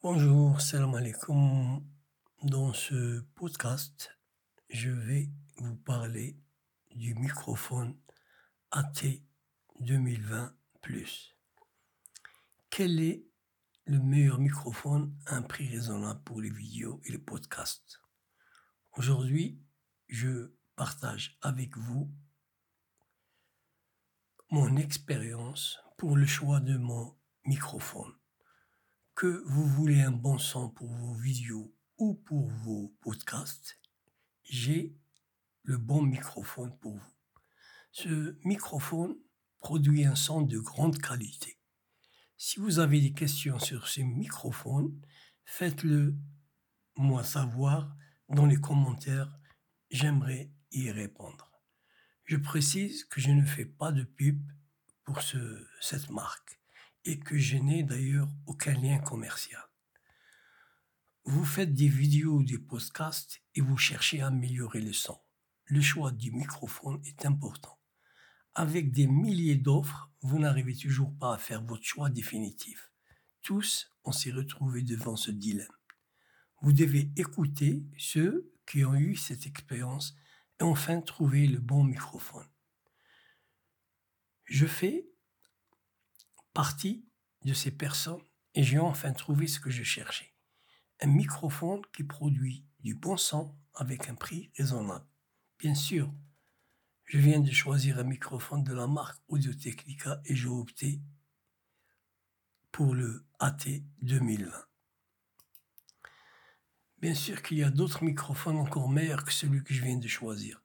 Bonjour, 0.00 0.60
salam 0.60 0.94
alaikum. 0.94 1.84
Dans 2.44 2.72
ce 2.72 3.18
podcast, 3.34 4.16
je 4.70 4.90
vais 4.90 5.28
vous 5.56 5.74
parler 5.74 6.38
du 6.94 7.16
microphone 7.16 7.98
AT 8.70 9.02
2020 9.80 10.54
Plus. 10.82 11.36
Quel 12.70 13.00
est 13.00 13.26
le 13.86 13.98
meilleur 13.98 14.38
microphone 14.38 15.18
à 15.26 15.34
un 15.34 15.42
prix 15.42 15.68
raisonnable 15.68 16.22
pour 16.22 16.40
les 16.40 16.50
vidéos 16.50 17.00
et 17.04 17.10
les 17.10 17.18
podcasts? 17.18 18.00
Aujourd'hui, 18.92 19.60
je 20.06 20.52
partage 20.76 21.36
avec 21.42 21.76
vous 21.76 22.08
mon 24.50 24.76
expérience 24.76 25.80
pour 25.96 26.16
le 26.16 26.24
choix 26.24 26.60
de 26.60 26.78
mon 26.78 27.18
microphone. 27.44 28.14
Que 29.18 29.42
vous 29.46 29.66
voulez 29.66 30.00
un 30.00 30.12
bon 30.12 30.38
son 30.38 30.70
pour 30.70 30.86
vos 30.86 31.14
vidéos 31.14 31.74
ou 31.96 32.14
pour 32.14 32.48
vos 32.48 32.96
podcasts, 33.00 33.76
j'ai 34.44 34.96
le 35.64 35.76
bon 35.76 36.02
microphone 36.02 36.78
pour 36.78 36.94
vous. 36.94 37.12
Ce 37.90 38.38
microphone 38.46 39.16
produit 39.58 40.04
un 40.04 40.14
son 40.14 40.42
de 40.42 40.60
grande 40.60 40.98
qualité. 40.98 41.58
Si 42.36 42.60
vous 42.60 42.78
avez 42.78 43.00
des 43.00 43.12
questions 43.12 43.58
sur 43.58 43.88
ce 43.88 44.02
microphone, 44.02 44.96
faites-le 45.44 46.16
moi 46.94 47.24
savoir 47.24 47.96
dans 48.28 48.46
les 48.46 48.60
commentaires. 48.60 49.36
J'aimerais 49.90 50.52
y 50.70 50.92
répondre. 50.92 51.50
Je 52.22 52.36
précise 52.36 53.02
que 53.02 53.20
je 53.20 53.32
ne 53.32 53.44
fais 53.44 53.66
pas 53.66 53.90
de 53.90 54.04
pub 54.04 54.48
pour 55.02 55.22
ce, 55.22 55.66
cette 55.80 56.08
marque 56.08 56.57
et 57.08 57.18
que 57.18 57.38
je 57.38 57.56
n'ai 57.56 57.82
d'ailleurs 57.82 58.28
aucun 58.44 58.74
lien 58.74 58.98
commercial. 58.98 59.62
Vous 61.24 61.42
faites 61.42 61.72
des 61.72 61.88
vidéos 61.88 62.36
ou 62.36 62.44
des 62.44 62.58
podcasts 62.58 63.40
et 63.54 63.62
vous 63.62 63.78
cherchez 63.78 64.20
à 64.20 64.26
améliorer 64.26 64.82
le 64.82 64.92
son. 64.92 65.18
Le 65.64 65.80
choix 65.80 66.12
du 66.12 66.32
microphone 66.32 67.00
est 67.06 67.24
important. 67.24 67.78
Avec 68.54 68.92
des 68.92 69.06
milliers 69.06 69.56
d'offres, 69.56 70.10
vous 70.20 70.38
n'arrivez 70.38 70.76
toujours 70.76 71.16
pas 71.16 71.34
à 71.34 71.38
faire 71.38 71.62
votre 71.62 71.82
choix 71.82 72.10
définitif. 72.10 72.92
Tous, 73.40 73.90
on 74.04 74.12
s'est 74.12 74.30
retrouvés 74.30 74.82
devant 74.82 75.16
ce 75.16 75.30
dilemme. 75.30 75.66
Vous 76.60 76.74
devez 76.74 77.10
écouter 77.16 77.86
ceux 77.96 78.52
qui 78.66 78.84
ont 78.84 78.96
eu 78.96 79.16
cette 79.16 79.46
expérience 79.46 80.14
et 80.60 80.64
enfin 80.64 81.00
trouver 81.00 81.46
le 81.46 81.58
bon 81.58 81.84
microphone. 81.84 82.48
Je 84.44 84.66
fais 84.66 85.08
partie 86.58 87.06
de 87.44 87.54
ces 87.54 87.70
personnes 87.70 88.20
et 88.52 88.64
j'ai 88.64 88.80
enfin 88.80 89.12
trouvé 89.12 89.46
ce 89.46 89.60
que 89.60 89.70
je 89.70 89.84
cherchais. 89.84 90.34
Un 91.00 91.06
microphone 91.06 91.82
qui 91.92 92.02
produit 92.02 92.66
du 92.80 92.96
bon 92.96 93.16
son 93.16 93.54
avec 93.74 94.08
un 94.08 94.16
prix 94.16 94.50
raisonnable. 94.58 95.06
Bien 95.60 95.76
sûr, 95.76 96.12
je 97.04 97.18
viens 97.18 97.38
de 97.38 97.52
choisir 97.52 98.00
un 98.00 98.02
microphone 98.02 98.64
de 98.64 98.74
la 98.74 98.88
marque 98.88 99.22
Audio 99.28 99.54
Technica 99.54 100.20
et 100.24 100.34
j'ai 100.34 100.48
opté 100.48 101.00
pour 102.72 102.92
le 102.92 103.24
AT 103.38 103.64
2020. 104.02 104.50
Bien 107.00 107.14
sûr 107.14 107.40
qu'il 107.40 107.58
y 107.58 107.62
a 107.62 107.70
d'autres 107.70 108.02
microphones 108.02 108.56
encore 108.56 108.88
meilleurs 108.88 109.24
que 109.24 109.32
celui 109.32 109.62
que 109.62 109.72
je 109.72 109.84
viens 109.84 109.98
de 109.98 110.08
choisir, 110.08 110.60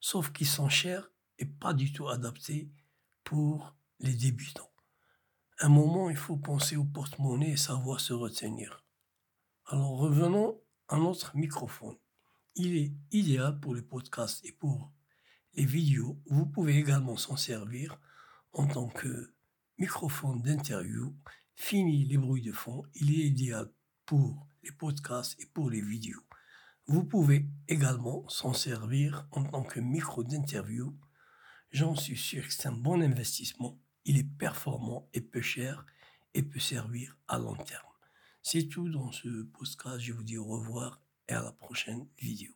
sauf 0.00 0.32
qu'ils 0.32 0.48
sont 0.48 0.70
chers 0.70 1.10
et 1.38 1.44
pas 1.44 1.74
du 1.74 1.92
tout 1.92 2.08
adaptés 2.08 2.70
pour 3.24 3.76
les 4.00 4.14
débutants. 4.14 4.73
Un 5.60 5.68
moment, 5.68 6.10
il 6.10 6.16
faut 6.16 6.36
penser 6.36 6.76
au 6.76 6.84
porte-monnaie 6.84 7.52
et 7.52 7.56
savoir 7.56 8.00
se 8.00 8.12
retenir. 8.12 8.84
Alors 9.66 9.98
revenons 9.98 10.60
à 10.88 10.98
notre 10.98 11.36
microphone. 11.36 11.96
Il 12.56 12.76
est 12.76 12.92
idéal 13.12 13.58
pour 13.60 13.74
les 13.74 13.82
podcasts 13.82 14.44
et 14.44 14.52
pour 14.52 14.92
les 15.54 15.64
vidéos. 15.64 16.20
Vous 16.26 16.46
pouvez 16.46 16.76
également 16.76 17.16
s'en 17.16 17.36
servir 17.36 17.98
en 18.52 18.66
tant 18.66 18.88
que 18.88 19.32
microphone 19.78 20.42
d'interview. 20.42 21.16
Fini 21.56 22.04
les 22.04 22.18
bruits 22.18 22.42
de 22.42 22.52
fond. 22.52 22.82
Il 22.94 23.10
est 23.12 23.26
idéal 23.26 23.70
pour 24.06 24.46
les 24.62 24.72
podcasts 24.72 25.40
et 25.40 25.46
pour 25.46 25.70
les 25.70 25.80
vidéos. 25.80 26.22
Vous 26.86 27.04
pouvez 27.04 27.48
également 27.68 28.28
s'en 28.28 28.52
servir 28.52 29.26
en 29.30 29.44
tant 29.44 29.62
que 29.62 29.80
micro 29.80 30.22
d'interview. 30.22 30.94
J'en 31.70 31.94
suis 31.96 32.16
sûr 32.16 32.46
que 32.46 32.52
c'est 32.52 32.68
un 32.68 32.72
bon 32.72 33.00
investissement. 33.00 33.78
Il 34.04 34.18
est 34.18 34.38
performant 34.38 35.08
et 35.14 35.20
peu 35.20 35.40
cher 35.40 35.86
et 36.34 36.42
peut 36.42 36.60
servir 36.60 37.16
à 37.28 37.38
long 37.38 37.56
terme. 37.56 37.88
C'est 38.42 38.68
tout 38.68 38.88
dans 38.88 39.12
ce 39.12 39.42
podcast. 39.44 40.00
Je 40.00 40.12
vous 40.12 40.22
dis 40.22 40.36
au 40.36 40.44
revoir 40.44 41.00
et 41.28 41.32
à 41.32 41.42
la 41.42 41.52
prochaine 41.52 42.06
vidéo. 42.18 42.52